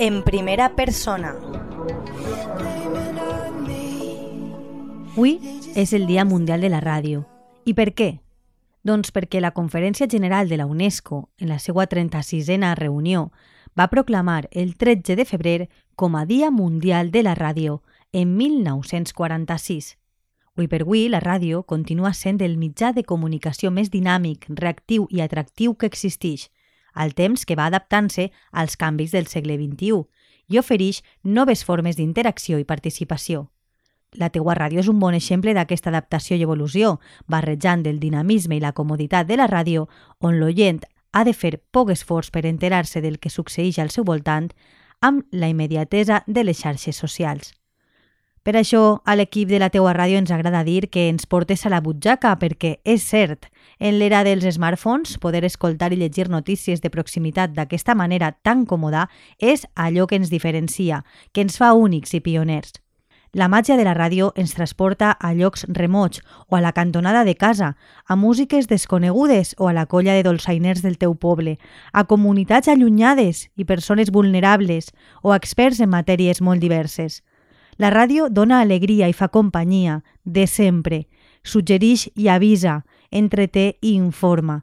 en 0.00 0.22
primera 0.22 0.74
persona. 0.74 1.34
Avui 5.12 5.34
és 5.76 5.92
el 5.92 6.06
Dia 6.06 6.24
Mundial 6.24 6.62
de 6.64 6.70
la 6.72 6.80
Ràdio. 6.80 7.26
I 7.68 7.74
per 7.76 7.90
què? 7.92 8.08
Doncs 8.80 9.12
perquè 9.12 9.42
la 9.44 9.50
Conferència 9.52 10.08
General 10.08 10.48
de 10.48 10.56
la 10.56 10.64
UNESCO, 10.64 11.28
en 11.36 11.52
la 11.52 11.58
seva 11.60 11.84
36a 11.84 12.72
reunió, 12.78 13.26
va 13.76 13.90
proclamar 13.92 14.48
el 14.52 14.78
13 14.80 15.16
de 15.20 15.26
febrer 15.28 15.68
com 15.96 16.16
a 16.16 16.24
Dia 16.24 16.50
Mundial 16.50 17.10
de 17.10 17.22
la 17.22 17.36
Ràdio 17.36 17.82
en 18.12 18.38
1946. 18.38 19.98
Avui 20.56 20.66
per 20.66 20.80
avui, 20.80 21.10
la 21.12 21.20
ràdio 21.20 21.60
continua 21.68 22.14
sent 22.16 22.40
el 22.40 22.56
mitjà 22.56 22.94
de 22.96 23.04
comunicació 23.04 23.68
més 23.70 23.92
dinàmic, 23.92 24.48
reactiu 24.48 25.06
i 25.10 25.20
atractiu 25.20 25.76
que 25.76 25.92
existeix, 25.92 26.48
al 26.94 27.14
temps 27.14 27.46
que 27.46 27.56
va 27.56 27.66
adaptant-se 27.66 28.30
als 28.50 28.76
canvis 28.76 29.12
del 29.12 29.26
segle 29.26 29.56
XXI 29.58 30.04
i 30.50 30.58
ofereix 30.58 31.02
noves 31.22 31.64
formes 31.64 31.96
d'interacció 31.96 32.58
i 32.58 32.66
participació. 32.66 33.48
La 34.18 34.30
teua 34.34 34.56
ràdio 34.58 34.80
és 34.82 34.88
un 34.90 34.98
bon 34.98 35.14
exemple 35.14 35.54
d'aquesta 35.54 35.90
adaptació 35.92 36.36
i 36.36 36.42
evolució, 36.42 36.98
barrejant 37.30 37.86
el 37.86 38.00
dinamisme 38.02 38.56
i 38.56 38.64
la 38.64 38.72
comoditat 38.72 39.28
de 39.28 39.38
la 39.38 39.46
ràdio, 39.46 39.86
on 40.18 40.40
l'oient 40.40 40.82
ha 41.12 41.22
de 41.24 41.34
fer 41.34 41.60
poc 41.70 41.92
esforç 41.94 42.30
per 42.34 42.46
enterar-se 42.46 43.00
del 43.00 43.18
que 43.18 43.30
succeeix 43.30 43.78
al 43.78 43.94
seu 43.94 44.04
voltant, 44.04 44.50
amb 45.00 45.24
la 45.30 45.48
immediatesa 45.48 46.24
de 46.26 46.44
les 46.44 46.58
xarxes 46.58 46.96
socials. 46.96 47.54
Per 48.42 48.54
això, 48.56 49.02
a 49.04 49.14
l'equip 49.18 49.50
de 49.50 49.58
la 49.60 49.68
teua 49.68 49.92
ràdio 49.92 50.16
ens 50.16 50.30
agrada 50.32 50.62
dir 50.64 50.88
que 50.88 51.10
ens 51.10 51.26
portes 51.28 51.66
a 51.66 51.72
la 51.72 51.82
butxaca 51.84 52.32
perquè, 52.40 52.78
és 52.88 53.04
cert, 53.04 53.50
en 53.78 53.98
l'era 54.00 54.22
dels 54.24 54.46
smartphones, 54.56 55.18
poder 55.20 55.44
escoltar 55.44 55.92
i 55.92 55.98
llegir 56.00 56.30
notícies 56.32 56.80
de 56.80 56.88
proximitat 56.88 57.52
d'aquesta 57.52 57.94
manera 57.94 58.32
tan 58.40 58.64
còmoda 58.64 59.10
és 59.36 59.66
allò 59.74 60.06
que 60.08 60.16
ens 60.16 60.32
diferencia, 60.32 61.04
que 61.32 61.44
ens 61.44 61.60
fa 61.60 61.74
únics 61.76 62.16
i 62.16 62.24
pioners. 62.24 62.72
La 63.36 63.46
màgia 63.46 63.76
de 63.76 63.84
la 63.84 63.92
ràdio 63.94 64.32
ens 64.34 64.56
transporta 64.56 65.12
a 65.12 65.34
llocs 65.36 65.66
remots 65.68 66.24
o 66.48 66.56
a 66.56 66.64
la 66.64 66.72
cantonada 66.72 67.22
de 67.28 67.36
casa, 67.36 67.76
a 68.08 68.16
músiques 68.16 68.66
desconegudes 68.72 69.54
o 69.58 69.68
a 69.68 69.74
la 69.76 69.84
colla 69.84 70.16
de 70.16 70.24
dolçainers 70.24 70.80
del 70.82 70.96
teu 70.96 71.14
poble, 71.14 71.58
a 71.92 72.08
comunitats 72.08 72.72
allunyades 72.72 73.50
i 73.54 73.68
persones 73.68 74.10
vulnerables 74.10 74.90
o 75.22 75.30
a 75.30 75.36
experts 75.36 75.78
en 75.84 75.92
matèries 75.92 76.40
molt 76.40 76.64
diverses. 76.64 77.20
La 77.80 77.88
ràdio 77.88 78.26
dona 78.28 78.58
alegria 78.60 79.06
i 79.08 79.14
fa 79.16 79.30
companyia, 79.32 80.02
de 80.22 80.42
sempre. 80.46 81.06
Suggerix 81.40 82.10
i 82.12 82.26
avisa, 82.28 82.82
entreté 83.10 83.78
i 83.80 83.94
informa. 83.94 84.58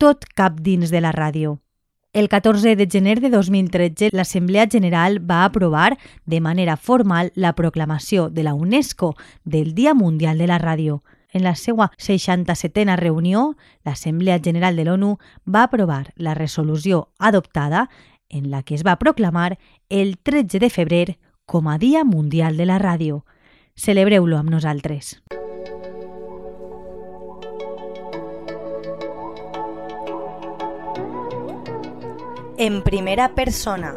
Tot 0.00 0.24
cap 0.32 0.62
dins 0.64 0.88
de 0.88 1.02
la 1.04 1.10
ràdio. 1.12 1.58
El 2.14 2.30
14 2.32 2.72
de 2.78 2.86
gener 2.88 3.18
de 3.20 3.28
2013, 3.28 4.08
l'Assemblea 4.16 4.64
General 4.72 5.18
va 5.20 5.42
aprovar 5.44 5.98
de 6.24 6.40
manera 6.40 6.78
formal 6.78 7.32
la 7.34 7.52
proclamació 7.52 8.30
de 8.30 8.46
la 8.48 8.54
UNESCO 8.54 9.12
del 9.44 9.74
Dia 9.74 9.92
Mundial 9.92 10.38
de 10.38 10.46
la 10.46 10.58
Ràdio. 10.58 11.02
En 11.34 11.44
la 11.44 11.56
seva 11.56 11.90
67a 11.98 12.96
reunió, 12.96 13.58
l'Assemblea 13.84 14.40
General 14.40 14.80
de 14.80 14.88
l'ONU 14.88 15.18
va 15.44 15.64
aprovar 15.64 16.14
la 16.16 16.32
resolució 16.32 17.10
adoptada 17.18 17.90
en 18.30 18.50
la 18.50 18.62
que 18.62 18.74
es 18.74 18.86
va 18.86 18.96
proclamar 18.96 19.58
el 19.90 20.16
13 20.16 20.60
de 20.60 20.70
febrer 20.70 21.18
com 21.46 21.68
a 21.68 21.78
Dia 21.78 22.04
Mundial 22.04 22.56
de 22.56 22.66
la 22.66 22.78
Ràdio. 22.78 23.24
Celebreu-lo 23.74 24.38
amb 24.38 24.50
nosaltres. 24.50 25.20
En 32.56 32.82
primera 32.82 33.34
persona. 33.34 33.94